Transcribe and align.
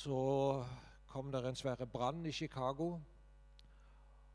så 0.00 0.64
kom 1.08 1.32
det 1.32 1.44
en 1.44 1.56
svære 1.56 1.86
brann 1.86 2.26
i 2.26 2.32
Chicago. 2.32 2.98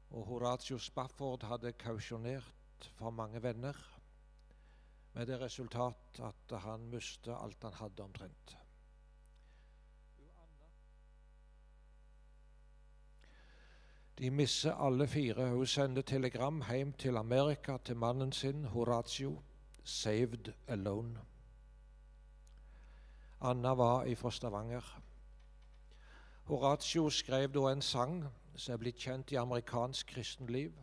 Og 0.10 0.26
Horatio 0.26 0.78
Spafford 0.78 1.44
hadde 1.44 1.72
kausjonert 1.72 2.92
for 2.96 3.10
mange 3.10 3.42
venner, 3.44 3.74
med 5.14 5.26
det 5.26 5.40
resultat 5.42 6.20
at 6.20 6.60
han 6.62 6.86
mistet 6.92 7.34
alt 7.34 7.64
han 7.64 7.74
hadde 7.74 8.04
omtrent. 8.04 8.58
De 14.20 14.32
misser 14.32 14.74
alle 14.74 15.08
fire. 15.08 15.50
Hun 15.50 15.68
sender 15.68 16.02
telegram 16.02 16.62
hjem 16.72 16.94
til 16.94 17.18
Amerika 17.18 17.78
til 17.78 17.98
mannen 17.98 18.32
sin, 18.32 18.66
Horatio, 18.66 19.42
'Saved 19.84 20.54
Alone'. 20.68 21.20
Anna 23.42 23.74
var 23.74 24.06
ifra 24.06 24.32
Stavanger. 24.32 25.05
Horatio 26.46 27.10
skrev 27.10 27.54
da 27.54 27.72
en 27.72 27.82
sang 27.82 28.26
som 28.56 28.74
er 28.74 28.78
blitt 28.78 29.00
kjent 29.02 29.32
i 29.32 29.38
amerikansk 29.42 30.08
kristenliv. 30.08 30.74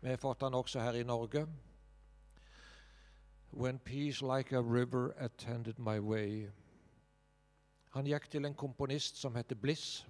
Vi 0.00 0.08
har 0.08 0.16
fått 0.16 0.40
den 0.40 0.54
også 0.54 0.80
her 0.80 0.94
i 0.94 1.02
Norge. 1.02 1.46
When 3.50 3.78
peace 3.78 4.22
like 4.22 4.56
a 4.56 4.62
river 4.62 5.10
attended 5.18 5.78
my 5.78 5.98
way. 5.98 6.50
Han 7.90 8.06
gikk 8.06 8.30
til 8.30 8.44
en 8.46 8.54
komponist 8.54 9.18
som 9.18 9.34
heter 9.34 9.56
Bliss, 9.56 10.06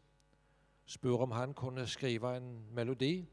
spurte 0.86 1.22
om 1.22 1.32
han 1.32 1.54
kunne 1.54 1.86
skrive 1.86 2.36
en 2.36 2.66
melodi. 2.74 3.26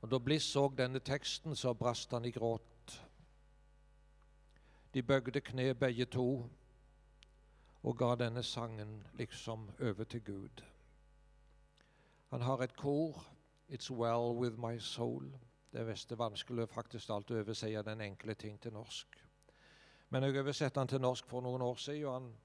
Og 0.00 0.10
Da 0.10 0.18
Bliss 0.18 0.44
så 0.44 0.68
denne 0.78 0.98
teksten, 1.00 1.56
så 1.56 1.72
brast 1.72 2.10
han 2.12 2.24
i 2.24 2.30
gråt. 2.30 3.02
De 4.94 5.02
bøgde 5.02 5.40
kne 5.40 5.74
begge 5.74 6.04
to 6.04 6.50
og 7.82 7.96
ga 7.98 8.14
denne 8.14 8.42
sangen 8.42 9.06
liksom 9.18 9.70
over 9.80 10.04
til 10.04 10.24
Gud. 10.24 10.64
Han 12.30 12.40
har 12.40 12.58
et 12.62 12.76
kor, 12.76 13.24
'It's 13.68 13.92
Well 13.92 14.38
With 14.38 14.58
My 14.58 14.78
Soul'. 14.78 15.38
Det 15.72 15.80
er 15.80 16.16
vanskelig 16.16 16.68
faktisk 16.68 17.10
alt 17.10 17.30
å 17.30 17.34
overse 17.34 17.82
den 17.82 18.00
enkle 18.00 18.34
ting 18.34 18.60
til 18.60 18.72
norsk. 18.72 19.24
Men 20.10 20.22
jeg 20.22 20.38
oversatte 20.38 20.80
han 20.80 20.88
til 20.88 21.00
norsk 21.00 21.26
for 21.26 21.40
noen 21.40 21.62
år 21.62 21.74
siden, 21.74 22.04
og 22.04 22.12
han 22.12 22.36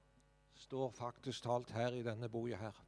står 0.54 0.90
faktisk 0.90 1.42
talt 1.42 1.70
her 1.70 1.92
i 1.92 2.02
denne 2.02 2.28
boka 2.28 2.56
her. 2.56 2.83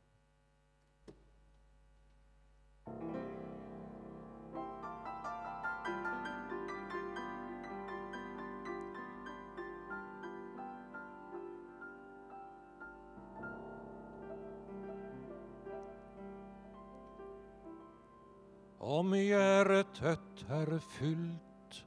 Om 18.87 19.17
hjertet 19.19 20.45
er 20.47 20.69
fylt 20.79 21.79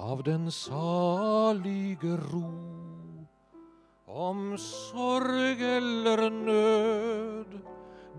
av 0.00 0.22
den 0.24 0.46
salige 0.48 2.14
ro, 2.32 2.48
om 4.08 4.54
sorg 4.56 5.60
eller 5.60 6.30
nød 6.32 7.52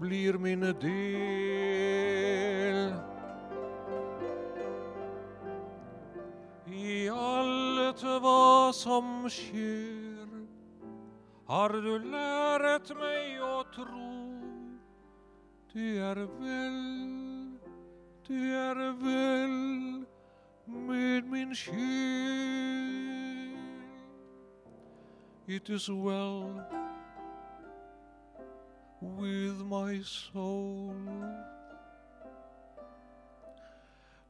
blir 0.03 0.37
min 0.37 0.61
del. 0.83 0.93
I 6.69 7.09
alt 7.09 8.05
hva 8.21 8.69
som 8.77 9.25
skjer, 9.25 10.29
har 11.49 11.73
du 11.81 11.97
lært 12.13 12.93
meg 12.93 13.41
å 13.41 13.57
tro. 13.73 14.13
Det 15.73 15.97
er 15.97 16.27
vel 16.37 17.12
det 18.27 18.53
er 18.55 18.91
vel 18.91 20.05
med 20.67 21.21
min 21.21 21.55
sjel. 21.55 23.03
It 25.47 25.69
is 25.69 25.89
well 25.91 26.61
with 29.01 29.65
my 29.65 30.01
soul. 30.03 30.95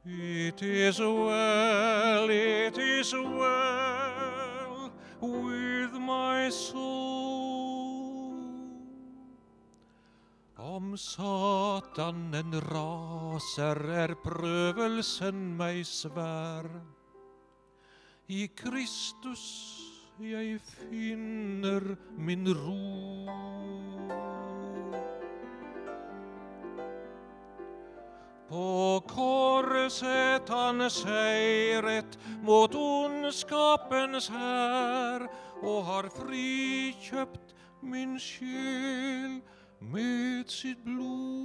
It 0.04 0.62
is 0.62 1.00
well, 1.00 2.30
it 2.30 2.78
is 2.78 3.14
well 3.14 4.90
with 5.20 5.92
my 5.92 6.50
soul. 6.50 7.03
Om 10.74 10.96
Satanen 10.98 12.56
raser, 12.66 13.78
er 13.94 14.14
prøvelsen 14.18 15.52
meg 15.54 15.84
svær. 15.86 16.66
I 18.26 18.48
Kristus 18.58 19.44
jeg 20.18 20.58
finner 20.72 21.86
min 22.18 22.50
ro. 22.58 22.80
På 28.50 28.98
korset 29.14 30.50
han 30.58 30.90
seiret 30.90 32.18
mot 32.42 32.74
ondskapens 32.74 34.26
hær 34.34 35.30
og 35.62 35.82
har 35.92 36.10
frikjøpt 36.18 37.54
min 37.78 38.18
sjel 38.18 39.38
med 39.80 40.50
sitt 40.50 40.84
blod. 40.84 41.44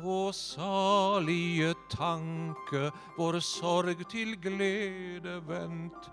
Å 0.00 0.30
salige 0.32 1.74
tanke, 1.92 2.90
vår 3.18 3.40
sorg 3.44 4.04
til 4.10 4.36
glede 4.40 5.40
vendt. 5.48 6.10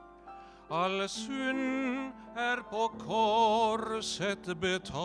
All 0.70 1.06
synd 1.08 2.12
er 2.36 2.64
på 2.72 2.88
korset 3.06 4.50
betalt. 4.60 4.98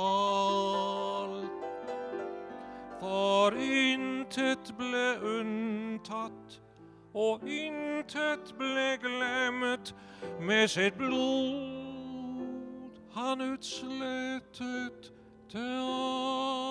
For 3.02 3.54
intet 3.58 4.72
ble 4.78 5.06
unntatt, 5.36 6.58
og 7.14 7.46
intet 7.46 8.54
ble 8.58 8.88
glemt 9.02 9.94
med 10.40 10.68
sitt 10.70 10.98
blod 10.98 11.91
han 13.14 13.40
utslettet 13.40 15.12
til 15.52 15.78
alt. 15.82 16.62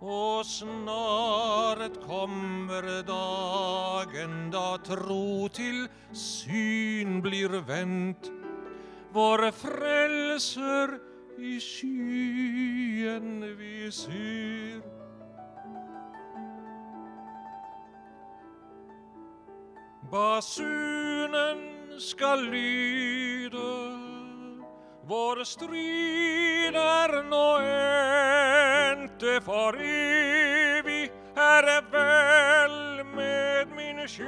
Og 0.00 0.44
snart 0.46 2.00
kommer 2.06 3.02
dagen 3.08 4.50
da 4.54 4.76
tro 4.86 5.48
til 5.48 5.88
syn 6.12 7.22
blir 7.24 7.58
vendt 7.66 8.30
vår 9.16 9.50
frelser 9.56 10.98
i 11.38 11.56
skyen 11.62 13.42
vi 13.58 13.90
ser. 13.90 14.65
Basunen 20.10 21.58
skal 21.98 22.38
lyde, 22.38 23.58
vår 25.08 25.44
strid 25.44 26.74
er 26.74 27.22
nå 27.30 27.46
for 29.42 29.76
evig 29.82 31.10
er 31.36 31.60
det 31.66 31.82
vel 31.92 33.04
med 33.16 33.66
min 33.76 34.08
sjel. 34.08 34.26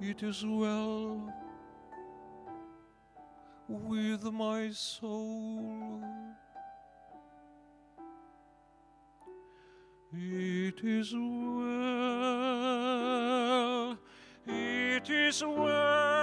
It 0.00 0.22
is 0.22 0.46
well 0.46 1.32
with 3.68 4.32
my 4.32 4.72
soul. 4.72 6.02
It 10.12 10.82
is 10.82 11.14
well, 11.14 11.20
it 14.44 15.08
is 15.08 15.44
well 15.44 16.19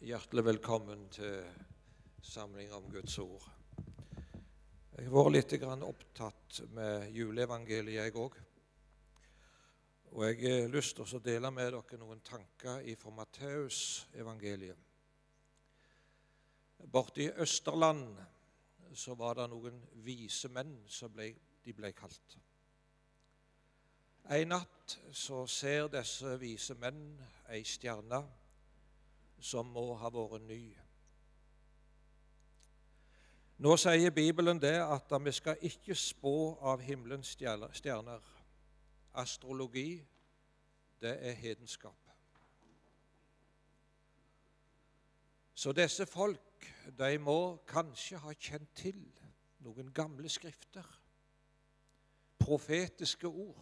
Hjertelig 0.00 0.44
velkommen 0.44 1.02
til 1.12 1.42
samling 2.24 2.70
om 2.72 2.86
Guds 2.88 3.18
ord. 3.20 3.42
Jeg 4.96 5.04
har 5.04 5.12
vært 5.12 5.34
litt 5.34 5.52
opptatt 5.84 6.60
med 6.72 7.10
juleevangeliet, 7.12 8.06
jeg 8.06 8.14
òg. 8.16 8.38
Og 10.14 10.24
jeg 10.24 10.40
har 10.40 10.72
lyst 10.72 10.96
til 10.96 11.04
å 11.04 11.20
dele 11.20 11.52
med 11.52 11.68
dere 11.76 12.00
noen 12.00 12.24
tanker 12.24 12.80
fra 12.96 13.12
Matteusevangeliet. 13.18 14.80
Borte 16.80 17.26
i 17.26 17.30
Østerland 17.36 18.16
så 18.96 19.20
var 19.20 19.36
det 19.36 19.50
noen 19.52 19.84
vise 20.00 20.48
menn 20.48 20.78
som 20.88 21.12
ble, 21.12 21.34
de 21.60 21.76
ble 21.76 21.92
kalt. 21.92 22.40
En 24.32 24.48
natt 24.56 24.96
så 25.12 25.44
ser 25.44 25.92
disse 25.92 26.38
vise 26.40 26.80
menn 26.80 27.18
ei 27.52 27.66
stjerne 27.68 28.24
som 29.40 29.66
må 29.72 29.94
ha 29.98 30.10
vært 30.12 30.44
ny. 30.46 30.62
Nå 33.60 33.74
sier 33.76 34.12
Bibelen 34.14 34.60
det 34.60 34.78
at 34.80 35.12
vi 35.24 35.32
skal 35.36 35.64
ikke 35.68 35.94
spå 35.94 36.56
av 36.64 36.80
himmelens 36.80 37.34
stjerner. 37.34 38.22
Astrologi, 39.20 40.00
det 41.02 41.16
er 41.28 41.32
hedenskap. 41.36 41.96
Så 45.54 45.72
disse 45.76 46.06
folk 46.06 46.64
de 46.98 47.18
må 47.20 47.58
kanskje 47.68 48.20
ha 48.22 48.32
kjent 48.32 48.70
til 48.80 49.02
noen 49.60 49.90
gamle 49.92 50.28
skrifter, 50.32 50.86
profetiske 52.40 53.28
ord, 53.28 53.60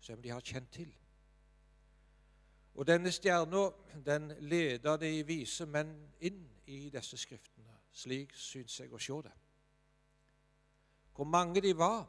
som 0.00 0.20
de 0.20 0.28
har 0.34 0.44
kjent 0.44 0.68
til. 0.76 0.92
Og 2.74 2.86
denne 2.86 3.12
stjerna 3.12 3.68
den 4.06 4.32
leder 4.38 4.96
de 4.98 5.10
vise 5.26 5.66
menn 5.66 5.94
inn 6.20 6.42
i 6.66 6.88
disse 6.90 7.18
skriftene. 7.20 7.78
Slik 7.94 8.34
syns 8.34 8.80
jeg 8.80 8.92
å 8.92 8.98
se 8.98 9.18
det. 9.22 9.34
Hvor 11.14 11.28
mange 11.30 11.62
de 11.62 11.70
var, 11.78 12.08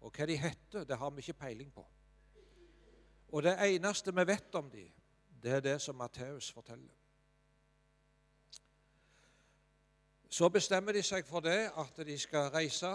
og 0.00 0.12
hva 0.14 0.26
de 0.28 0.36
het, 0.38 0.76
det 0.86 0.98
har 1.00 1.10
vi 1.10 1.24
ikke 1.24 1.40
peiling 1.40 1.72
på. 1.74 1.82
Og 3.34 3.42
det 3.42 3.56
eneste 3.66 4.14
vi 4.14 4.26
vet 4.26 4.54
om 4.54 4.70
de, 4.70 4.84
det 5.42 5.52
er 5.56 5.64
det 5.64 5.80
som 5.82 5.98
Matteus 5.98 6.52
forteller. 6.54 6.94
Så 10.30 10.48
bestemmer 10.52 10.92
de 10.92 11.02
seg 11.06 11.26
for 11.26 11.40
det 11.40 11.72
at 11.78 11.98
de 12.06 12.18
skal 12.18 12.50
reise, 12.54 12.92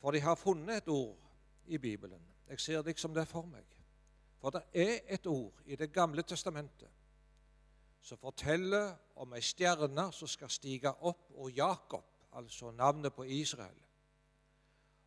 for 0.00 0.10
de 0.10 0.20
har 0.20 0.34
funnet 0.34 0.82
et 0.82 0.88
ord 0.88 1.18
i 1.66 1.78
Bibelen. 1.78 2.22
Jeg 2.48 2.60
ser 2.60 2.82
liksom 2.82 3.14
det 3.14 3.28
for 3.28 3.46
meg. 3.46 3.81
For 4.42 4.50
det 4.50 4.62
er 4.74 4.98
et 5.14 5.26
ord 5.26 5.62
i 5.66 5.76
Det 5.76 5.92
gamle 5.92 6.22
testamentet 6.22 6.90
som 8.02 8.18
forteller 8.18 8.96
om 9.22 9.34
ei 9.38 9.40
stjerne 9.46 10.08
som 10.12 10.28
skal 10.28 10.50
stige 10.50 10.90
opp, 10.90 11.28
og 11.38 11.52
Jakob, 11.54 12.04
altså 12.32 12.72
navnet 12.74 13.14
på 13.14 13.22
Israel, 13.22 13.78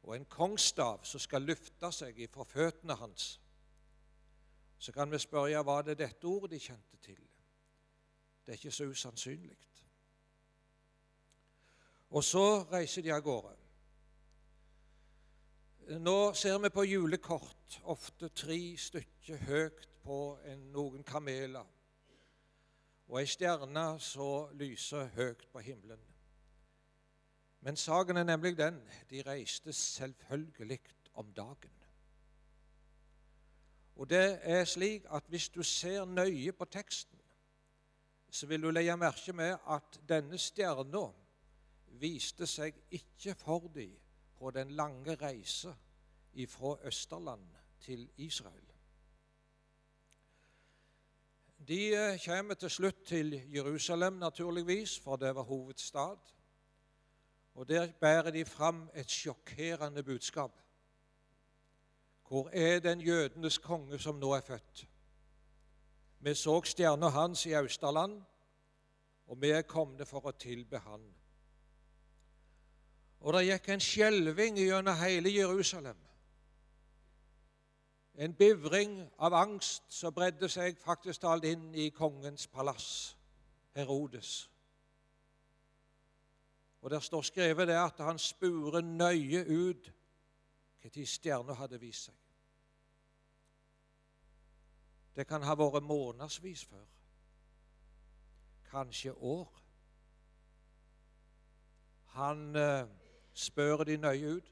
og 0.03 0.15
en 0.15 0.25
kongsstav 0.25 1.03
som 1.03 1.19
skal 1.19 1.43
løfte 1.43 1.91
seg 1.91 2.19
ifra 2.23 2.45
føttene 2.47 2.95
hans. 2.95 3.41
Så 4.79 4.91
kan 4.95 5.11
vi 5.11 5.19
spørre 5.19 5.65
var 5.65 5.81
det 5.81 5.97
dette 5.99 6.27
ordet 6.27 6.51
de 6.51 6.59
kjente 6.59 6.97
til. 7.03 7.19
Det 8.45 8.53
er 8.53 8.59
ikke 8.61 8.71
så 8.71 8.87
usannsynlig. 8.87 9.57
Og 12.09 12.23
så 12.23 12.63
reiser 12.71 13.01
de 13.01 13.11
av 13.11 13.23
gårde. 13.25 13.55
Nå 15.85 16.33
ser 16.33 16.57
vi 16.57 16.69
på 16.73 16.81
julekort 16.83 17.75
ofte 17.93 18.31
tre 18.33 18.57
stykker 18.77 19.37
høyt 19.45 19.83
på 20.01 20.15
en, 20.49 20.63
noen 20.73 21.03
kameler, 21.05 21.65
og 23.05 23.19
ei 23.21 23.27
stjerne 23.29 23.83
så 24.01 24.47
lyser 24.57 25.11
høyt 25.13 25.43
på 25.53 25.61
himmelen. 25.61 26.01
Men 27.61 27.77
saken 27.77 28.17
er 28.17 28.25
nemlig 28.25 28.55
den 28.57 28.79
de 29.11 29.21
reiste 29.27 29.73
selvfølgelig 29.77 30.79
om 31.21 31.29
dagen. 31.37 31.75
Og 33.95 34.09
det 34.09 34.39
er 34.41 34.65
slik 34.65 35.05
at 35.13 35.29
hvis 35.29 35.51
du 35.53 35.61
ser 35.63 36.05
nøye 36.09 36.51
på 36.51 36.65
teksten, 36.65 37.21
så 38.29 38.49
vil 38.49 38.65
du 38.65 38.71
legge 38.73 38.97
merke 38.97 39.37
med 39.37 39.53
at 39.69 40.01
denne 40.09 40.41
stjerna 40.41 41.05
viste 42.01 42.49
seg 42.49 42.73
ikke 42.89 43.37
for 43.37 43.69
dem 43.77 43.93
på 44.45 44.51
den 44.51 44.71
lange 44.71 45.15
reise 45.15 45.75
fra 46.47 46.77
Østerland 46.83 47.47
til 47.79 48.09
Israel. 48.17 48.73
De 51.67 51.93
eh, 51.95 52.19
kommer 52.25 52.53
til 52.53 52.69
slutt 52.69 53.05
til 53.05 53.41
Jerusalem, 53.55 54.13
naturligvis, 54.13 54.99
for 54.99 55.15
det 55.15 55.35
var 55.35 55.41
hovedstad. 55.41 56.17
Og 57.55 57.67
Der 57.67 57.91
bærer 57.91 58.31
de 58.31 58.45
fram 58.45 58.89
et 58.95 59.11
sjokkerende 59.11 60.03
budskap. 60.03 60.61
Hvor 62.27 62.49
er 62.53 62.79
den 62.79 63.01
jødenes 63.01 63.57
konge 63.57 63.99
som 63.99 64.15
nå 64.15 64.31
er 64.31 64.41
født? 64.41 64.87
Vi 66.19 66.33
så 66.33 66.61
stjerna 66.63 67.09
hans 67.09 67.45
i 67.45 67.51
Austerland, 67.51 68.21
og 69.27 69.41
vi 69.41 69.49
er 69.49 69.61
kommet 69.61 70.07
for 70.07 70.25
å 70.25 70.31
tilbe 70.31 70.77
han. 70.77 71.15
Og 73.25 73.33
det 73.33 73.47
gikk 73.47 73.69
en 73.73 73.81
skjelving 73.81 74.57
gjennom 74.61 74.97
hele 74.99 75.31
Jerusalem. 75.33 75.97
En 78.15 78.33
bivring 78.37 78.99
av 79.17 79.33
angst 79.33 79.83
som 79.91 80.13
bredde 80.13 80.47
seg 80.49 80.77
faktisk 80.79 81.23
talt 81.23 81.47
inn 81.49 81.71
i 81.73 81.89
kongens 81.89 82.45
palass, 82.47 83.15
Herodes. 83.75 84.45
Og 86.81 86.91
Der 86.91 86.99
står 86.99 87.21
skrevet 87.21 87.67
det 87.67 87.79
at 87.81 87.97
han 88.05 88.19
spurer 88.21 88.81
nøye 88.81 89.41
ut 89.49 89.89
når 90.83 91.05
stjerna 91.09 91.53
hadde 91.57 91.79
vist 91.81 92.05
seg. 92.05 92.19
Det 95.15 95.25
kan 95.27 95.41
ha 95.41 95.55
vært 95.57 95.83
månedsvis 95.83 96.65
før. 96.69 96.85
Kanskje 98.69 99.15
år. 99.17 99.49
Han 102.19 102.55
eh, 102.55 102.85
spør 103.35 103.83
de 103.83 103.97
nøye 103.97 104.35
ut. 104.39 104.51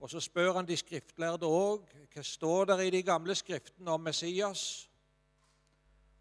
Og 0.00 0.10
så 0.10 0.20
spør 0.20 0.52
han 0.52 0.68
de 0.68 0.76
skriftlærde 0.76 1.48
òg 1.48 1.84
hva 2.12 2.22
står 2.24 2.70
der 2.72 2.82
i 2.84 2.90
de 2.92 3.02
gamle 3.04 3.34
skriftene 3.36 3.90
om 3.92 4.00
Messias. 4.00 4.88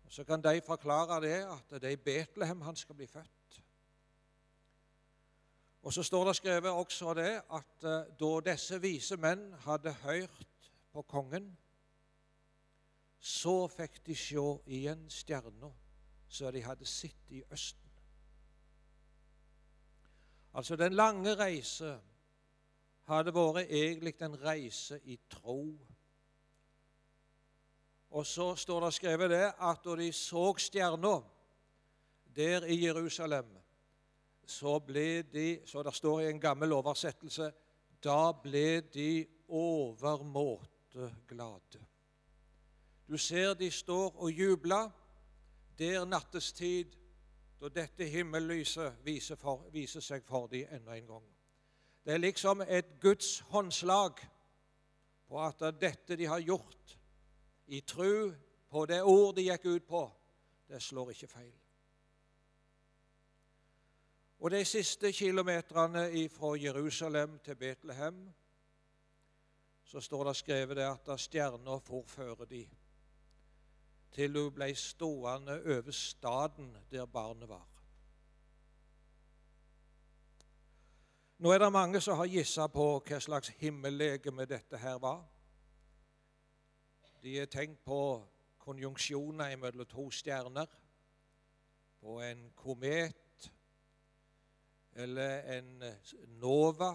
Og 0.05 0.11
Så 0.11 0.23
kan 0.23 0.43
de 0.43 0.61
forklare 0.65 1.21
det 1.21 1.39
at 1.43 1.81
det 1.81 1.83
er 1.83 1.95
i 1.95 1.95
Betlehem 1.95 2.61
han 2.61 2.75
skal 2.75 2.95
bli 2.95 3.07
født. 3.07 3.61
Og 5.83 5.93
Så 5.93 6.03
står 6.03 6.25
det 6.25 6.35
skrevet 6.35 6.71
også 6.71 7.13
det 7.13 7.41
at 7.51 7.83
eh, 7.83 8.05
da 8.19 8.51
disse 8.51 8.81
vise 8.81 9.17
menn 9.17 9.53
hadde 9.65 9.93
hørt 9.93 10.71
på 10.93 11.01
kongen, 11.01 11.57
så 13.19 13.67
fikk 13.67 14.05
de 14.05 14.15
se 14.15 14.45
igjen 14.65 15.09
stjerna 15.09 15.71
som 16.29 16.53
de 16.53 16.61
hadde 16.61 16.85
sett 16.85 17.29
i 17.29 17.43
Østen. 17.51 17.84
Altså 20.55 20.75
den 20.79 20.93
lange 20.95 21.35
reise 21.35 21.97
hadde 23.09 23.33
vært 23.35 23.67
egentlig 23.67 24.15
en 24.23 24.37
reise 24.39 24.99
i 25.03 25.17
tro. 25.29 25.59
Og 28.15 28.25
så 28.25 28.53
står 28.55 28.85
det 28.85 28.93
skrevet 28.95 29.33
det 29.33 29.43
at 29.51 29.83
da 29.83 29.95
de 29.99 30.07
så 30.15 30.45
stjerna 30.63 31.17
der 32.35 32.63
i 32.71 32.79
Jerusalem, 32.85 33.51
så 34.45 34.79
ble 34.79 35.25
de, 35.33 35.61
så 35.67 35.83
det 35.83 35.93
står 35.95 36.21
i 36.21 36.29
en 36.29 36.39
gammel 36.39 36.73
oversettelse, 36.77 37.51
da 38.03 38.31
ble 38.31 38.81
de 38.93 39.25
overmåte 39.47 41.09
glade. 41.27 41.81
Du 43.07 43.17
ser 43.17 43.53
de 43.53 43.71
står 43.71 44.15
og 44.15 44.31
jubler 44.31 44.89
der 45.77 46.05
nattestid 46.05 46.95
da 47.59 47.69
dette 47.69 48.05
himmellyset 48.11 49.01
viser, 49.05 49.39
for, 49.39 49.67
viser 49.73 50.03
seg 50.03 50.25
for 50.27 50.47
dem 50.51 50.67
enda 50.75 50.97
en 50.97 51.07
gang. 51.07 51.27
Det 52.05 52.13
er 52.13 52.21
liksom 52.21 52.61
et 52.61 52.97
Guds 53.01 53.39
håndslag 53.49 54.19
på 55.27 55.41
at 55.41 55.63
dette 55.81 56.15
de 56.15 56.27
har 56.29 56.43
gjort, 56.43 56.97
i 57.67 57.81
tru 57.81 58.33
på 58.69 58.85
det 58.85 59.01
ord 59.01 59.35
de 59.35 59.47
gikk 59.47 59.65
ut 59.65 59.87
på, 59.87 60.01
det 60.69 60.81
slår 60.81 61.15
ikke 61.15 61.27
feil. 61.31 61.53
Og 64.45 64.51
De 64.51 64.65
siste 64.65 65.11
kilometerne 65.11 66.29
fra 66.29 66.55
Jerusalem 66.59 67.39
til 67.39 67.55
Betlehem 67.55 68.33
så 69.83 70.01
står 70.01 70.23
det 70.27 70.35
skrevet 70.35 70.77
det 70.77 70.85
at 70.85 71.19
stjerna 71.19 71.77
forfører 71.79 72.45
de 72.45 72.65
til 74.15 74.37
hun 74.39 74.53
ble 74.55 74.69
stående 74.79 75.59
over 75.59 75.91
staden 75.91 76.71
der 76.91 77.05
barnet 77.05 77.49
var. 77.49 77.67
Nå 81.37 81.51
er 81.51 81.59
det 81.59 81.71
mange 81.71 82.01
som 82.01 82.17
har 82.17 82.31
gissa 82.31 82.67
på 82.71 82.85
hva 83.03 83.19
slags 83.19 83.51
himmellegeme 83.59 84.47
dette 84.47 84.79
her 84.79 84.95
var. 85.03 85.19
De 87.23 87.37
har 87.39 87.51
tenkt 87.51 87.83
på 87.83 87.99
konjunksjoner 88.63 89.57
mellom 89.59 89.85
to 89.85 90.07
stjerner, 90.11 90.65
på 91.99 92.21
en 92.21 92.51
komet 92.55 93.51
eller 94.95 95.57
en 95.57 95.83
nova. 96.39 96.93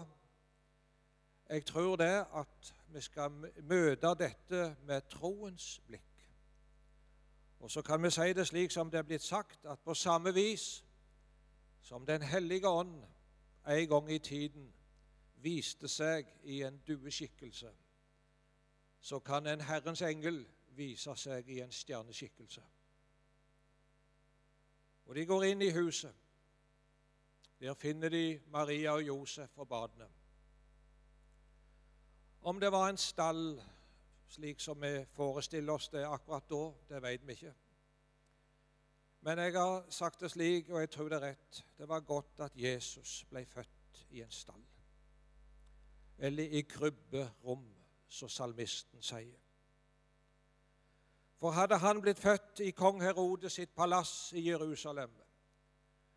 Jeg 1.49 1.65
tror 1.65 1.95
det 1.95 2.25
at 2.33 2.73
vi 2.87 3.01
skal 3.01 3.31
møte 3.61 4.15
dette 4.17 4.75
med 4.87 5.01
troens 5.11 5.77
blikk. 5.85 6.10
Og 7.61 7.71
så 7.71 7.81
kan 7.81 8.03
vi 8.03 8.09
si 8.09 8.33
det 8.33 8.47
slik 8.47 8.71
som 8.71 8.89
det 8.91 8.97
er 8.97 9.03
blitt 9.05 9.21
sagt, 9.21 9.65
at 9.65 9.79
på 9.79 9.93
samme 9.93 10.33
vis 10.33 10.83
som 11.81 12.05
Den 12.05 12.21
hellige 12.21 12.67
ånd 12.67 13.03
en 13.67 13.87
gang 13.87 14.11
i 14.11 14.19
tiden 14.19 14.73
viste 15.35 15.87
seg 15.87 16.27
i 16.43 16.61
en 16.63 16.77
dueskikkelse, 16.87 17.71
så 18.99 19.19
kan 19.19 19.47
en 19.47 19.61
Herrens 19.61 20.01
engel 20.01 20.45
vise 20.77 21.15
seg 21.15 21.49
i 21.49 21.59
en 21.61 21.71
stjerneskikkelse. 21.71 22.61
Og 25.05 25.15
de 25.15 25.25
går 25.25 25.43
inn 25.43 25.61
i 25.61 25.71
huset. 25.71 26.13
Der 27.59 27.73
finner 27.73 28.09
de 28.09 28.41
Maria 28.47 28.93
og 28.93 29.03
Josef 29.07 29.57
og 29.57 29.67
badene. 29.67 30.07
Om 32.41 32.59
det 32.59 32.71
var 32.71 32.89
en 32.89 32.97
stall, 32.97 33.61
slik 34.31 34.61
som 34.63 34.79
vi 34.81 34.93
forestiller 35.15 35.73
oss 35.73 35.89
det 35.91 36.05
akkurat 36.07 36.47
da, 36.49 36.61
det 36.89 37.03
vet 37.03 37.27
vi 37.27 37.35
ikke. 37.35 37.53
Men 39.21 39.37
jeg 39.37 39.53
har 39.53 39.83
sagt 39.93 40.23
det 40.23 40.31
slik, 40.31 40.69
og 40.69 40.79
jeg 40.79 40.89
tror 40.89 41.09
det 41.11 41.19
er 41.19 41.27
rett, 41.29 41.63
det 41.77 41.89
var 41.89 41.99
godt 41.99 42.41
at 42.47 42.55
Jesus 42.57 43.21
ble 43.29 43.43
født 43.45 44.05
i 44.09 44.23
en 44.23 44.33
stall. 44.33 44.63
Eller 46.17 46.57
i 46.57 46.61
krybberom, 46.61 47.67
som 48.11 48.29
salmisten 48.29 49.01
sier. 49.01 49.37
For 51.41 51.55
hadde 51.55 51.79
han 51.81 52.01
blitt 52.01 52.19
født 52.21 52.59
i 52.65 52.73
kong 52.77 52.99
Herodes 53.01 53.55
sitt 53.57 53.71
palass 53.75 54.33
i 54.37 54.43
Jerusalem, 54.49 55.13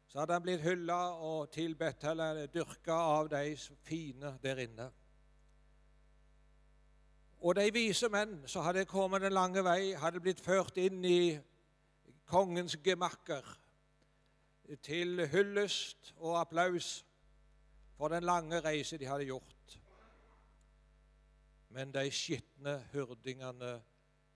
så 0.09 0.21
hadde 0.21 0.37
han 0.37 0.42
blitt 0.44 0.64
hylla 0.64 0.99
og 1.16 1.52
tilbedt 1.52 2.04
eller 2.11 2.47
dyrka 2.52 2.97
av 3.18 3.30
de 3.33 3.56
fine 3.85 4.35
der 4.42 4.61
inne. 4.66 4.90
Og 7.44 7.56
de 7.58 7.66
vise 7.72 8.08
menn 8.08 8.38
som 8.48 8.64
hadde 8.64 8.86
kommet 8.88 9.24
en 9.26 9.34
lange 9.36 9.60
vei, 9.66 9.92
hadde 10.00 10.20
blitt 10.24 10.40
ført 10.40 10.78
inn 10.80 11.04
i 11.04 11.36
kongens 12.24 12.78
gemakker 12.80 13.44
til 14.80 15.26
hyllest 15.28 16.14
og 16.16 16.38
applaus 16.40 17.02
for 17.98 18.08
den 18.08 18.24
lange 18.24 18.62
reise 18.64 18.96
de 18.96 19.10
hadde 19.10 19.28
gjort. 19.28 19.76
Men 21.68 21.92
de 21.92 22.06
skitne 22.10 22.78
hyrdingene 22.94 23.74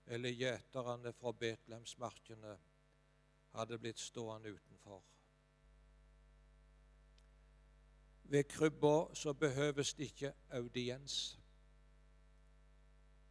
eller 0.05 0.37
gjeterne 0.37 1.13
fra 1.17 1.33
Betlehemsmarkene 1.33 2.55
hadde 3.57 3.81
blitt 3.81 3.99
stående 3.99 4.53
utenfor. 4.53 5.01
Ved 8.29 8.43
krybba 8.43 9.13
så 9.17 9.33
behøves 9.33 9.93
det 9.93 10.11
ikke 10.13 10.33
audiens, 10.53 11.38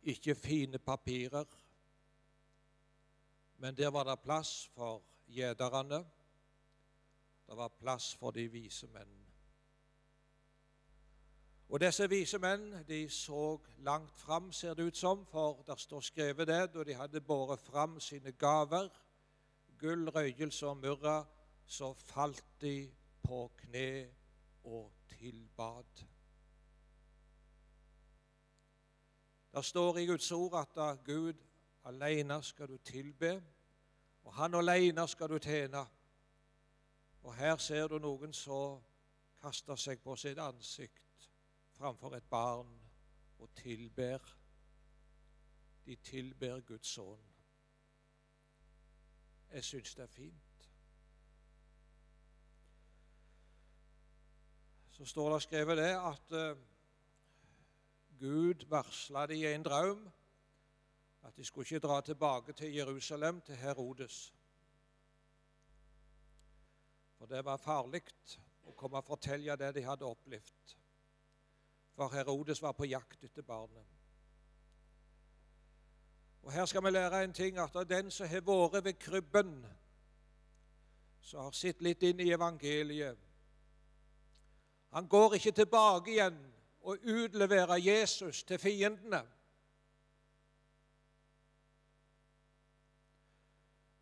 ikke 0.02 0.35
fine 0.35 0.78
papirer, 0.78 1.45
men 3.59 3.76
der 3.76 3.90
var 3.90 4.05
det 4.05 4.21
plass 4.21 4.71
for 4.75 5.02
gjederne. 5.28 6.05
Det 7.47 7.57
var 7.57 7.69
plass 7.69 8.14
for 8.14 8.31
de 8.31 8.49
vise 8.49 8.87
menn. 8.87 9.14
Og 11.69 11.81
disse 11.81 12.07
vise 12.09 12.38
menn 12.40 12.71
de 12.88 13.02
så 13.12 13.59
langt 13.85 14.21
fram, 14.21 14.52
ser 14.52 14.75
det 14.75 14.87
ut 14.88 14.97
som, 14.97 15.26
for 15.26 15.62
der 15.67 15.76
står 15.76 16.00
skrevet 16.00 16.49
det 16.49 16.61
da 16.75 16.85
de 16.85 16.95
hadde 16.95 17.21
båret 17.21 17.61
fram 17.61 18.00
sine 18.00 18.33
gaver, 18.33 18.88
gull, 19.78 20.09
røyelse 20.09 20.67
og 20.67 20.76
murra, 20.76 21.25
så 21.67 21.93
falt 21.95 22.45
de 22.61 22.90
på 23.23 23.50
kne 23.57 24.09
og 24.64 24.93
tilbad. 25.19 26.07
Det 29.59 29.65
står 29.65 29.97
i 29.99 30.07
Guds 30.07 30.33
ord 30.33 30.55
at 30.55 31.05
Gud 31.05 31.35
alene 31.85 32.43
skal 32.43 32.69
du 32.69 32.77
tilbe, 32.77 33.43
og 34.23 34.35
Han 34.35 34.55
alene 34.55 35.09
skal 35.09 35.29
du 35.29 35.38
tjene. 35.38 35.87
Og 37.23 37.35
her 37.35 37.57
ser 37.57 37.88
du 37.88 37.99
noen 37.99 38.33
som 38.33 38.79
kaster 39.43 39.77
seg 39.77 39.99
på 39.99 40.15
sitt 40.17 40.38
ansikt 40.38 41.27
framfor 41.75 42.15
et 42.15 42.31
barn 42.31 42.71
og 43.38 43.50
tilber. 43.59 44.23
De 45.87 45.97
tilber 45.97 46.61
Guds 46.61 46.95
sønn. 46.95 47.27
Jeg 49.50 49.65
syns 49.65 49.95
det 49.95 50.03
er 50.03 50.17
fint. 50.21 50.71
Så 54.91 55.05
står 55.05 55.33
det 55.33 55.43
skrevet 55.43 55.77
det 55.83 55.95
at 55.97 56.33
uh, 56.33 56.77
Gud 58.18 58.66
varsla 58.70 59.26
de 59.26 59.37
i 59.40 59.52
en 59.52 59.64
drøm 59.64 60.08
at 61.22 61.37
de 61.37 61.44
skulle 61.44 61.66
ikke 61.66 61.87
dra 61.87 62.00
tilbake 62.00 62.52
til 62.52 62.75
Jerusalem, 62.75 63.40
til 63.40 63.56
Herodes. 63.56 64.34
For 67.18 67.26
det 67.26 67.44
var 67.44 67.56
farlig 67.56 68.02
å 68.64 68.72
komme 68.72 69.02
og 69.02 69.08
fortelle 69.08 69.56
det 69.58 69.75
de 69.75 69.87
hadde 69.87 70.06
opplevd 70.06 70.78
for 71.98 72.08
Herodes 72.14 72.62
var 72.62 72.72
på 72.78 72.87
jakt 72.87 73.25
etter 73.26 73.42
barnet. 73.42 73.87
Og 76.42 76.52
Her 76.52 76.66
skal 76.66 76.84
vi 76.84 76.90
lære 76.90 77.25
en 77.25 77.32
ting, 77.32 77.58
at 77.58 77.75
den 77.88 78.10
som 78.10 78.28
har 78.30 78.44
vært 78.46 78.84
ved 78.84 78.98
krybben, 79.02 79.66
som 81.20 81.40
har 81.42 81.56
sett 81.58 81.82
litt 81.82 82.02
inn 82.06 82.20
i 82.22 82.30
evangeliet 82.32 83.18
Han 84.94 85.08
går 85.08 85.34
ikke 85.37 85.52
tilbake 85.52 86.10
igjen 86.14 86.38
og 86.88 86.99
utlevere 87.04 87.85
Jesus 87.85 88.42
til 88.42 88.59
fiendene. 88.59 89.23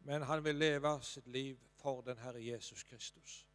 Men 0.00 0.23
han 0.23 0.45
vil 0.45 0.55
leve 0.55 0.93
sitt 1.02 1.26
liv 1.26 1.59
for 1.83 2.00
den 2.00 2.19
Herre 2.19 2.47
Jesus 2.47 2.83
Kristus. 2.83 3.47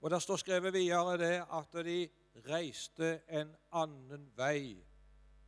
Og 0.00 0.10
Det 0.10 0.22
står 0.22 0.36
skrevet 0.36 0.72
videre 0.72 1.18
det 1.18 1.44
at 1.52 1.84
de 1.84 2.08
reiste 2.48 3.20
en 3.28 3.54
annen 3.72 4.32
vei 4.36 4.86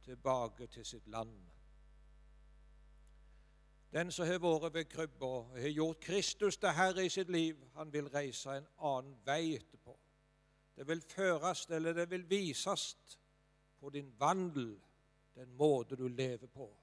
tilbake 0.04 0.66
til 0.66 0.84
sitt 0.84 1.08
land. 1.08 1.32
Den 3.92 4.12
som 4.12 4.26
har 4.26 4.38
vært 4.38 4.74
ved 4.74 4.84
krybba 4.84 5.32
har 5.56 5.68
gjort 5.68 6.00
Kristus 6.00 6.56
til 6.56 6.76
Herre 6.76 7.06
i 7.06 7.08
sitt 7.08 7.30
liv, 7.30 7.56
han 7.74 7.92
vil 7.92 8.08
reise 8.08 8.58
en 8.58 8.66
annen 8.78 9.16
vei. 9.24 9.56
Det 10.76 10.88
vil 10.88 11.00
føres, 11.00 11.66
eller 11.70 11.92
det 11.92 12.10
vil 12.10 12.30
vises 12.30 13.18
på 13.80 13.90
din 13.90 14.14
vandel, 14.18 14.80
den 15.34 15.52
måte 15.56 15.96
du 15.96 16.08
lever 16.08 16.46
på. 16.46 16.76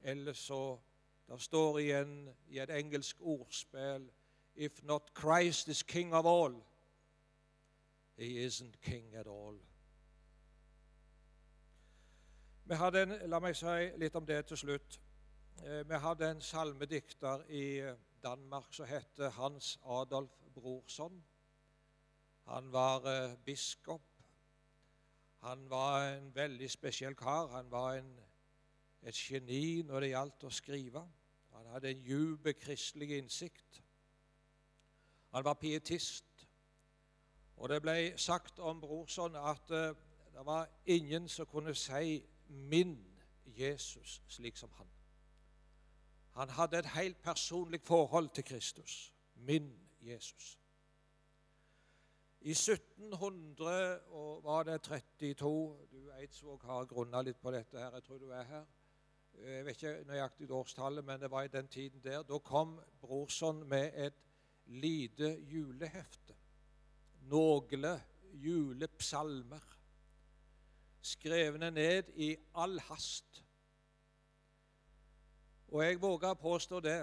Eller 0.00 0.32
så 0.32 0.78
Det 1.28 1.40
står 1.40 1.78
igjen 1.78 2.28
i 2.48 2.58
et 2.58 2.70
engelsk 2.70 3.16
ordspill 3.20 4.10
if 4.54 4.82
not 4.82 5.10
Christ 5.20 5.68
is 5.68 5.82
king 5.82 6.14
of 6.14 6.26
all, 6.26 6.64
he 8.16 8.44
isn't 8.46 8.80
king 8.82 9.14
at 9.14 9.26
all. 9.26 9.58
Vi 12.64 12.74
hadde 12.74 13.02
en, 13.02 13.14
La 13.30 13.40
meg 13.40 13.56
si 13.56 13.90
litt 14.00 14.14
om 14.16 14.26
det 14.26 14.46
til 14.46 14.56
slutt. 14.56 15.00
Eh, 15.64 15.82
vi 15.88 15.98
hadde 16.00 16.30
en 16.30 16.40
salmedikter 16.40 17.44
i 17.48 17.64
eh, 17.84 17.96
Danmark 18.22 18.72
som 18.72 18.86
het 18.88 19.20
Hans 19.36 19.78
Adolf 19.84 20.32
Brorson. 20.54 21.24
Han 22.44 22.72
var 22.72 23.06
eh, 23.08 23.36
biskop. 23.44 24.02
Han 25.40 25.70
var 25.70 26.08
en 26.08 26.34
veldig 26.34 26.70
spesiell 26.70 27.14
kar. 27.14 27.46
Han 27.46 27.70
var 27.70 27.94
en, 27.94 28.20
et 29.02 29.14
geni 29.14 29.82
når 29.82 30.00
det 30.00 30.08
gjaldt 30.08 30.44
å 30.44 30.50
skrive. 30.50 31.04
Han 31.54 31.66
hadde 31.72 31.90
en 31.90 32.04
djup 32.04 32.48
kristelig 32.60 33.18
innsikt. 33.18 33.82
Han 35.34 35.44
var 35.44 35.54
pietist. 35.60 36.46
Og 37.56 37.68
det 37.68 37.80
ble 37.82 37.96
sagt 38.18 38.58
om 38.58 38.80
Brorson 38.80 39.36
at 39.36 39.70
uh, 39.70 39.94
det 40.34 40.46
var 40.46 40.68
ingen 40.86 41.28
som 41.28 41.46
kunne 41.46 41.74
si 41.74 42.24
'min 42.48 42.98
Jesus' 43.46 44.22
slik 44.28 44.56
som 44.56 44.70
han. 44.72 44.86
Han 46.34 46.50
hadde 46.50 46.78
et 46.78 46.86
helt 46.86 47.22
personlig 47.22 47.80
forhold 47.80 48.28
til 48.28 48.44
Kristus. 48.44 49.12
Min 49.34 49.72
Jesus. 50.00 50.63
I 52.44 52.52
1700 52.52 54.00
og 54.12 54.44
var 54.44 54.66
det 54.68 54.82
32 54.82 55.76
Du 55.92 56.10
Eidsvåg 56.12 56.64
har 56.68 56.84
grunna 56.84 57.22
litt 57.24 57.38
på 57.40 57.52
dette 57.54 57.78
her. 57.80 57.94
Jeg 57.96 58.04
tror 58.04 58.18
du 58.20 58.26
er 58.36 58.44
her. 58.44 58.66
Jeg 59.40 59.64
vet 59.64 59.78
ikke 59.78 59.92
nøyaktig 60.10 60.50
årstallet, 60.52 61.04
men 61.04 61.22
det 61.22 61.30
var 61.32 61.46
i 61.48 61.52
den 61.54 61.68
tiden 61.72 62.02
der. 62.04 62.20
Da 62.22 62.38
kom 62.44 62.76
Brorson 63.00 63.62
med 63.68 63.96
et 63.96 64.20
lite 64.66 65.30
julehefte. 65.48 66.36
Nogle 67.32 67.94
julepsalmer 68.34 69.64
skrevne 71.00 71.70
ned 71.70 72.12
i 72.16 72.36
all 72.54 72.76
hast. 72.90 73.40
Og 75.72 75.80
jeg 75.84 76.02
våger 76.02 76.36
å 76.36 76.42
påstå 76.44 76.84
det 76.84 77.00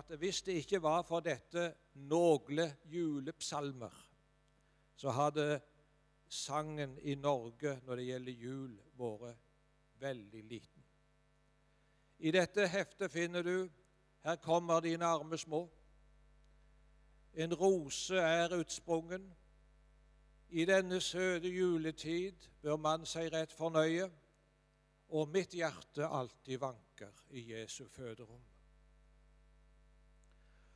at 0.00 0.16
hvis 0.16 0.42
det 0.48 0.62
ikke 0.64 0.82
var 0.82 1.04
for 1.04 1.20
dette 1.20 1.74
nogle 2.08 2.72
julepsalmer, 2.88 4.05
så 4.96 5.10
hadde 5.10 5.60
sangen 6.28 6.98
i 7.02 7.14
Norge 7.14 7.80
når 7.84 7.96
det 7.96 8.06
gjelder 8.06 8.32
jul, 8.32 8.78
vært 8.96 9.42
veldig 10.00 10.42
liten. 10.44 10.84
I 12.18 12.32
dette 12.32 12.68
heftet 12.68 13.12
finner 13.12 13.42
du 13.42 13.68
'Her 14.24 14.36
kommer 14.36 14.80
dine 14.80 15.04
arme 15.04 15.38
små'. 15.38 15.70
En 17.34 17.54
rose 17.54 18.16
er 18.16 18.58
utsprungen. 18.58 19.34
I 20.48 20.64
denne 20.64 21.00
søte 21.00 21.48
juletid 21.48 22.48
bør 22.62 22.76
man 22.76 23.06
seg 23.06 23.32
rett 23.32 23.52
fornøye, 23.52 24.10
og 25.08 25.28
mitt 25.28 25.50
hjerte 25.50 26.06
alltid 26.06 26.58
vanker 26.58 27.12
i 27.30 27.52
Jesu 27.52 27.88
føderom. 27.88 28.42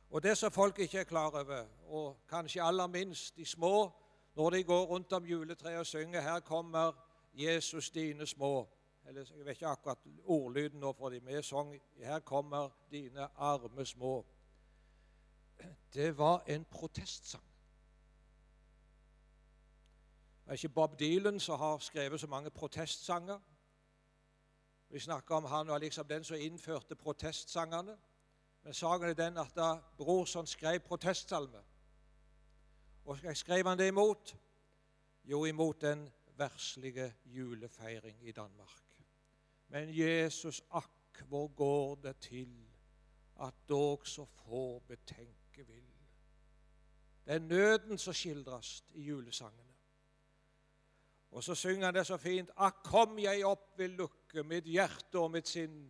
Og 0.09 0.23
det 0.23 0.37
som 0.37 0.51
folk 0.51 0.79
ikke 0.79 0.99
er 0.99 1.03
klar 1.03 1.31
over, 1.31 1.67
og 1.87 2.27
kanskje 2.27 2.63
aller 2.63 2.87
minst 2.87 3.35
de 3.35 3.45
små, 3.45 3.91
når 4.35 4.49
de 4.49 4.63
går 4.63 4.85
rundt 4.85 5.13
om 5.13 5.25
juletreet 5.25 5.79
og 5.79 5.85
synger 5.85 6.21
'Her 6.21 6.39
kommer 6.39 6.91
Jesus 7.33 7.89
dine 7.89 8.27
små', 8.27 8.69
eller 9.05 9.25
Jeg 9.37 9.45
vet 9.45 9.51
ikke 9.51 9.67
akkurat 9.67 9.97
ordlyden 10.23 10.79
nå 10.79 10.93
for 10.93 11.09
de 11.09 11.19
med 11.19 11.43
sang 11.43 11.81
'Her 11.97 12.19
kommer 12.19 12.69
dine 12.91 13.27
arme 13.37 13.85
små'. 13.85 14.25
Det 15.93 16.17
var 16.17 16.43
en 16.47 16.65
protestsang. 16.65 17.43
Det 20.43 20.47
er 20.47 20.53
ikke 20.53 20.69
Bob 20.69 20.99
Dylan 20.99 21.39
som 21.39 21.59
har 21.59 21.77
skrevet 21.77 22.19
så 22.19 22.27
mange 22.27 22.49
protestsanger. 22.49 23.39
Vi 24.89 24.99
snakker 24.99 25.35
om 25.35 25.45
han 25.45 25.67
var 25.67 25.77
liksom 25.77 26.07
den 26.07 26.23
som 26.23 26.37
innførte 26.39 26.95
protestsangene. 26.95 27.97
Men 28.63 28.73
saken 28.73 29.09
er 29.09 29.13
den 29.13 29.37
at 29.37 29.55
da 29.55 29.79
Brorson 29.97 30.47
skrev 30.47 30.79
protestsalme, 30.79 31.57
og 33.05 33.19
skrev 33.33 33.67
han 33.67 33.77
det 33.77 33.87
imot? 33.87 34.35
Jo, 35.23 35.45
imot 35.45 35.81
den 35.81 36.09
verslige 36.37 37.13
julefeiring 37.25 38.27
i 38.27 38.31
Danmark. 38.31 39.03
Men 39.67 39.89
Jesus, 39.97 40.63
akk, 40.69 41.23
hvor 41.27 41.47
går 41.47 41.95
det 41.95 42.17
til 42.17 42.67
at 43.41 43.53
dog 43.69 44.07
så 44.07 44.25
få 44.25 44.79
betenke 44.79 45.67
vil? 45.67 45.85
Det 47.25 47.33
er 47.33 47.39
nøden 47.39 47.97
som 47.97 48.13
skildres 48.13 48.83
i 48.93 49.03
julesangene. 49.03 49.71
Og 51.31 51.43
så 51.43 51.55
synger 51.55 51.85
han 51.85 51.95
det 51.95 52.07
så 52.07 52.17
fint. 52.17 52.49
Akk, 52.57 52.83
kom 52.83 53.19
jeg 53.19 53.45
opp 53.45 53.77
vil 53.79 53.95
lukke 53.95 54.43
mitt 54.43 54.65
hjerte 54.67 55.19
og 55.19 55.31
mitt 55.31 55.47
sinn. 55.47 55.85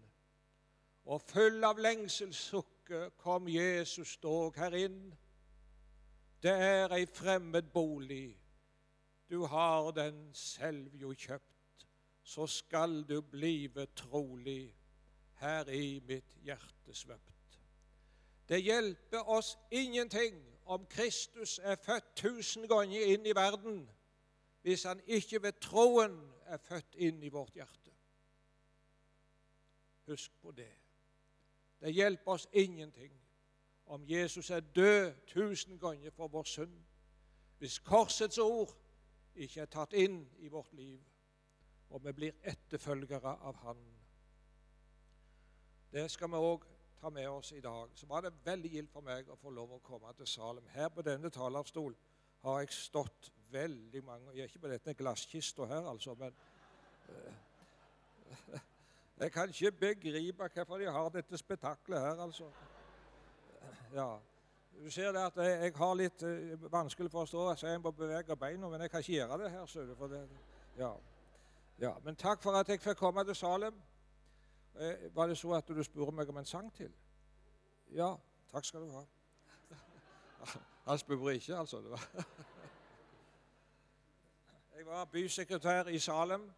Og 1.10 1.22
full 1.26 1.64
av 1.66 1.80
lengselssukke 1.82 3.08
kom 3.18 3.48
Jesus 3.50 4.18
dog 4.22 4.60
her 4.62 4.76
inn. 4.78 5.00
Det 6.42 6.52
er 6.52 6.94
ei 6.96 7.06
fremmed 7.06 7.70
bolig, 7.74 8.38
du 9.30 9.46
har 9.46 9.92
den 9.92 10.30
selv 10.34 10.96
jo 10.98 11.14
kjøpt 11.14 11.52
så 12.24 12.48
skal 12.48 13.04
du 13.10 13.22
blive 13.22 13.86
trolig 13.86 14.76
her 15.34 15.68
i 15.68 16.00
mitt 16.00 16.36
hjerte 16.44 16.94
svøpt. 16.94 17.60
Det 18.50 18.62
hjelper 18.64 19.30
oss 19.30 19.58
ingenting 19.72 20.38
om 20.66 20.86
Kristus 20.86 21.60
er 21.64 21.76
født 21.76 22.16
tusen 22.16 22.68
ganger 22.68 23.14
inn 23.14 23.26
i 23.26 23.36
verden, 23.36 23.90
hvis 24.62 24.84
han 24.84 25.02
ikke 25.08 25.42
ved 25.44 25.60
troen 25.62 26.20
er 26.46 26.58
født 26.58 26.96
inn 26.96 27.24
i 27.24 27.30
vårt 27.30 27.56
hjerte. 27.56 27.92
Husk 30.08 30.32
på 30.42 30.52
det. 30.52 30.72
Det 31.82 31.94
hjelper 31.94 32.32
oss 32.32 32.48
ingenting 32.54 33.14
om 33.92 34.04
Jesus 34.08 34.50
er 34.50 34.60
død 34.60 35.12
tusen 35.28 35.80
ganger 35.80 36.12
for 36.16 36.32
vår 36.32 36.48
synd, 36.48 36.76
hvis 37.60 37.80
korsets 37.80 38.38
ord 38.38 38.72
ikke 39.36 39.62
er 39.62 39.72
tatt 39.72 39.94
inn 39.94 40.24
i 40.40 40.50
vårt 40.52 40.74
liv 40.74 41.00
og 41.92 42.06
vi 42.06 42.14
blir 42.16 42.38
etterfølgere 42.48 43.36
av 43.44 43.58
Han. 43.66 43.82
Det 45.92 46.08
skal 46.12 46.32
vi 46.32 46.40
òg 46.40 46.66
ta 47.02 47.10
med 47.12 47.28
oss 47.28 47.52
i 47.52 47.60
dag. 47.60 47.92
Så 47.96 48.08
var 48.08 48.24
det 48.24 48.34
veldig 48.46 48.72
gildt 48.72 48.94
for 48.94 49.04
meg 49.04 49.30
å 49.30 49.36
få 49.36 49.52
lov 49.52 49.76
å 49.76 49.84
komme 49.84 50.14
til 50.16 50.28
Salem. 50.28 50.68
Her 50.72 50.90
på 50.90 51.04
denne 51.04 51.30
talerstol 51.30 51.96
har 52.46 52.60
jeg 52.62 52.74
stått 52.74 53.32
veldig 53.52 54.04
mange 54.08 54.32
Jeg 54.32 54.46
er 54.46 54.48
ikke 54.48 54.64
på 54.64 54.72
denne 54.72 54.94
glasskista 54.96 55.66
her, 55.68 55.90
altså, 55.92 56.16
men 56.16 56.36
uh, 57.10 58.60
Jeg 59.22 59.32
kan 59.32 59.50
ikke 59.52 59.72
begripe 59.72 60.48
hvorfor 60.56 60.80
de 60.80 60.88
har 60.88 61.10
dette 61.10 61.38
spetakkelet 61.38 62.00
her, 62.00 62.24
altså. 62.24 62.48
Ja. 63.94 64.18
Du 64.84 64.92
ser 64.92 65.12
det 65.12 65.22
at 65.22 65.38
jeg, 65.38 65.62
jeg 65.62 65.74
har 65.76 65.96
litt 65.96 66.24
uh, 66.24 66.72
vanskelig 66.72 67.12
for 67.12 67.26
å 67.26 67.30
stå, 67.30 67.46
så 67.60 67.68
jeg 67.68 67.82
må 67.84 67.92
bevege 67.94 68.36
beina, 68.40 68.70
men 68.70 68.82
jeg 68.82 68.92
kan 68.92 69.04
ikke 69.04 69.14
gjøre 69.14 69.38
det 69.44 69.52
her. 69.52 69.66
Så, 69.70 69.86
for 69.98 70.08
det, 70.12 70.22
ja. 70.80 70.92
Ja, 71.82 71.96
Men 72.06 72.16
takk 72.16 72.42
for 72.44 72.56
at 72.58 72.70
jeg 72.70 72.82
fikk 72.82 72.98
komme 72.98 73.24
til 73.26 73.36
Salem. 73.36 73.78
Eh, 74.76 75.16
var 75.16 75.28
det 75.28 75.38
så 75.38 75.54
at 75.58 75.68
du 75.68 75.84
spurte 75.84 76.14
meg 76.16 76.30
om 76.30 76.38
en 76.38 76.46
sang 76.46 76.70
til? 76.74 76.92
Ja. 77.92 78.14
Takk 78.52 78.66
skal 78.66 78.86
du 78.86 78.92
ha. 78.92 79.04
Han 80.88 80.98
spurte 81.00 81.36
ikke, 81.36 81.58
altså. 81.58 81.82
Det 81.82 81.92
var. 81.92 82.08
Jeg 84.78 84.86
var 84.86 85.06
bysekretær 85.06 85.88
i 85.88 86.00
Salem 86.00 86.52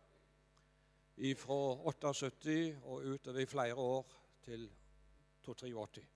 fra 1.38 1.60
78 1.88 2.76
og 2.84 3.04
utover 3.04 3.40
i 3.40 3.46
flere 3.46 3.76
år 3.76 4.06
til 4.46 4.70
83. 5.44 6.13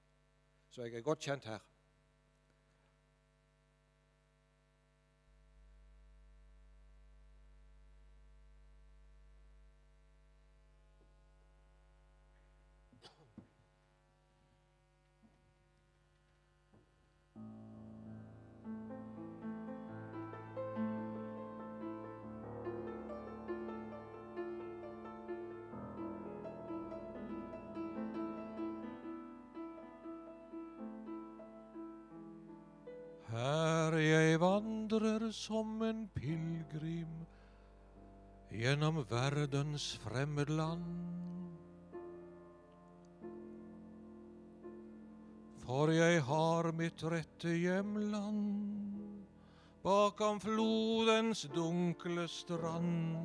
Så 0.77 0.83
jeg 0.83 0.93
er 0.93 1.01
godt 1.01 1.19
kjent 1.19 1.45
her. 1.45 1.59
Som 35.31 35.81
en 35.81 36.07
pilegrim 36.13 37.25
gjennom 38.51 39.05
verdens 39.09 39.99
fremmedland. 40.03 40.83
For 45.65 45.91
jeg 45.91 46.21
har 46.23 46.71
mitt 46.71 47.03
rette 47.03 47.51
hjemland 47.51 48.97
bakom 49.83 50.39
flodens 50.39 51.45
dunkle 51.55 52.27
strand. 52.27 53.17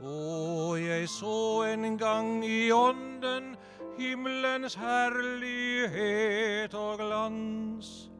Og 0.00 0.80
jeg 0.80 1.08
så 1.08 1.64
en 1.72 1.96
gang 1.98 2.44
i 2.44 2.70
ånden 2.72 3.54
himmelens 3.98 4.74
herlighet 4.74 6.74
og 6.74 6.98
glans. 6.98 8.10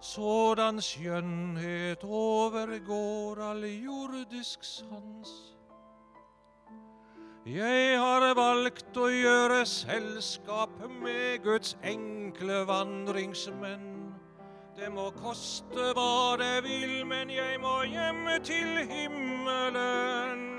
Sådan 0.00 0.80
skjønnhet 0.80 2.04
overgår 2.04 3.50
all 3.50 3.64
jordisk 3.64 4.64
sans. 4.64 5.28
Jeg 7.46 7.98
har 8.00 8.24
valgt 8.36 8.96
å 8.96 9.08
gjøre 9.12 9.66
selskap 9.68 10.78
med 11.02 11.42
Guds 11.44 11.76
enkle 11.84 12.62
vandringsmenn. 12.68 13.90
Det 14.76 14.88
må 14.92 15.10
koste 15.18 15.92
hva 15.96 16.36
det 16.40 16.64
vil, 16.64 17.04
men 17.06 17.30
jeg 17.30 17.60
må 17.60 17.82
hjem 17.84 18.24
til 18.48 18.80
himmelen. 18.88 20.53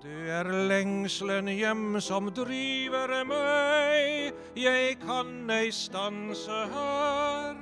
Det 0.00 0.30
er 0.32 0.48
lengselen 0.48 1.48
hjem 1.52 1.98
som 2.00 2.30
driver 2.32 3.12
meg, 3.28 4.30
jeg 4.56 4.94
kan 5.02 5.50
ei 5.52 5.68
stanse 5.76 6.60
her. 6.72 7.58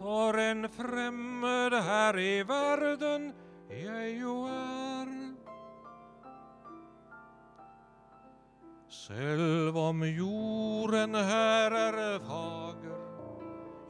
For 0.00 0.34
en 0.42 0.66
fremmed 0.66 1.76
her 1.86 2.18
i 2.18 2.42
verden 2.48 3.30
jeg 3.70 4.16
jo 4.18 4.34
er. 4.50 5.12
Selv 8.90 9.78
om 9.78 10.02
jorden 10.02 11.14
her 11.14 11.78
er 11.86 12.18
fager 12.26 12.98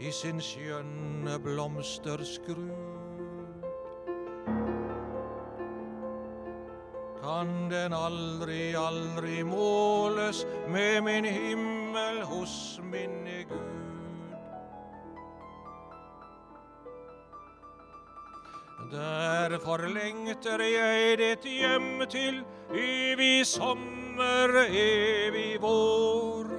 i 0.04 0.12
sin 0.12 0.40
skjønne 0.40 1.40
blomsterskrud 1.40 3.21
kan 7.32 7.68
den 7.70 7.92
aldri, 7.96 8.74
aldri 8.76 9.42
måles 9.44 10.44
med 10.68 11.00
min 11.04 11.24
himmel 11.24 12.20
hos 12.28 12.80
min 12.92 13.14
Gud. 13.48 13.70
Derfor 18.92 19.86
lengter 19.94 20.60
jeg 20.60 21.16
ditt 21.22 21.48
hjem 21.48 22.04
til 22.12 22.42
evig 22.76 23.46
sommer, 23.48 24.52
evig 24.68 25.56
vår. 25.62 26.52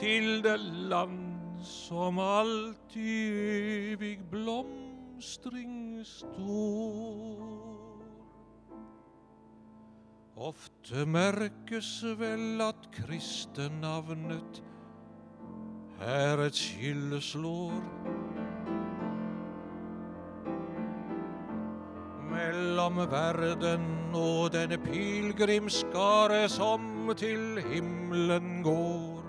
Til 0.00 0.40
det 0.46 0.60
land 0.88 1.60
som 1.60 2.18
alltid 2.22 3.92
evig 3.92 4.18
blomstring 4.32 6.00
står. 6.16 7.65
Ofte 10.36 11.06
merkes 11.08 12.02
vel 12.18 12.60
at 12.60 12.90
kristennavnet 12.92 14.58
er 16.04 16.42
et 16.44 16.58
skilleslår. 16.60 17.78
Mellom 22.28 23.00
verden 23.08 23.88
og 24.12 24.52
denne 24.52 24.76
pilegrimsskare 24.84 26.44
som 26.52 27.08
til 27.16 27.62
himmelen 27.72 28.60
går. 28.60 29.24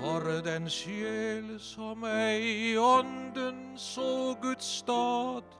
For 0.00 0.40
den 0.48 0.72
sjel 0.72 1.58
som 1.60 2.08
ei 2.08 2.78
ånden 2.80 3.76
så 3.76 4.32
Guds 4.40 4.78
stad, 4.80 5.59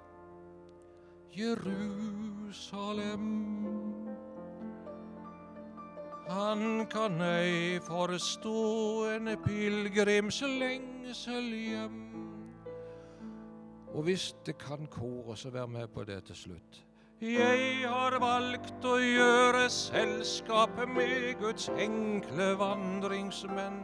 Jerusalem. 1.37 3.27
Han 6.29 6.87
kan 6.87 7.21
ei 7.23 7.81
forstå 7.83 9.07
en 9.17 9.37
pilegrims 9.45 10.43
lengsel 10.43 11.55
hjem. 11.55 12.01
Og 13.95 14.03
hvis 14.03 14.35
det 14.47 14.59
kan 14.59 14.87
kore, 14.87 15.37
så 15.37 15.51
vær 15.51 15.67
med 15.67 15.89
på 15.89 16.05
det 16.05 16.25
til 16.25 16.37
slutt. 16.37 16.85
Jeg 17.21 17.85
har 17.85 18.15
valgt 18.23 18.85
å 18.87 18.97
gjøre 18.97 19.67
selskap 19.69 20.79
med 20.89 21.35
Guds 21.41 21.69
enkle 21.69 22.55
vandringsmenn. 22.57 23.81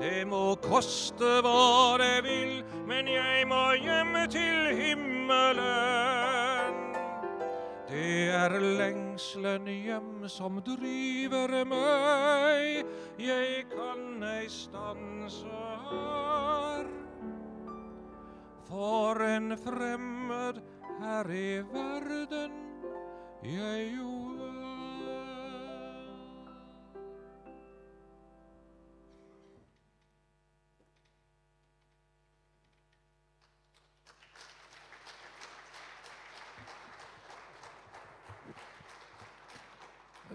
Det 0.00 0.26
må 0.28 0.54
koste 0.62 1.38
hva 1.42 1.96
det 2.02 2.18
vil, 2.26 2.60
men 2.86 3.08
jeg 3.08 3.46
må 3.48 3.62
hjem 3.80 4.18
til 4.30 4.68
himmelen. 4.76 6.17
Det 7.88 8.28
er 8.28 8.52
lengselen 8.60 9.64
hjem 9.64 10.26
som 10.28 10.58
driver 10.60 11.54
meg, 11.64 12.84
jeg 13.16 13.62
kan 13.70 14.20
ei 14.28 14.44
stanse 14.52 15.62
her. 15.88 16.90
For 18.68 19.24
en 19.24 19.56
fremmed 19.56 20.60
her 20.98 21.32
i 21.32 21.62
verden 21.72 22.60
jeg 23.40 23.88
jo 23.96 24.37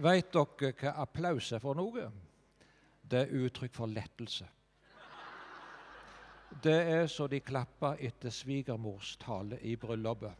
Veit 0.02 0.32
dere 0.34 0.74
hva 0.74 0.92
applaus 1.04 1.52
er 1.54 1.62
for 1.62 1.78
noe? 1.78 2.08
Det 3.06 3.20
er 3.20 3.34
uttrykk 3.46 3.76
for 3.76 3.92
lettelse. 3.92 4.48
Det 6.64 6.80
er 6.96 7.08
så 7.08 7.28
de 7.28 7.40
klapper 7.40 8.02
etter 8.02 8.34
svigermors 8.34 9.16
tale 9.22 9.60
i 9.62 9.76
bryllupet. 9.78 10.34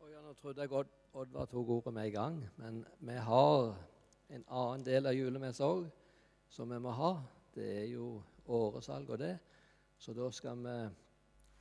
Og 0.00 0.12
ja, 0.12 0.20
Nå 0.24 0.34
trodde 0.48 0.62
jeg 0.64 0.72
Odd, 0.72 0.92
Oddvar 1.12 1.44
tok 1.44 1.68
ordet 1.68 1.92
med 1.94 2.06
en 2.06 2.12
gang, 2.12 2.36
men 2.56 2.76
vi 3.04 3.12
har 3.12 3.74
en 4.32 4.44
annen 4.48 4.84
del 4.86 5.06
av 5.06 5.12
julemessa 5.12 5.66
òg 5.68 5.82
som 6.48 6.70
vi 6.72 6.78
må 6.80 6.94
ha. 6.96 7.10
Det 7.52 7.66
er 7.82 7.84
jo 7.90 8.22
åresalg 8.48 9.10
og 9.12 9.18
det. 9.20 9.34
Så 10.00 10.14
da 10.16 10.30
skal 10.32 10.62
vi 10.64 10.76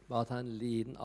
bare 0.08 0.30
ta 0.30 0.40
en 0.40 0.54
liten 0.62 0.96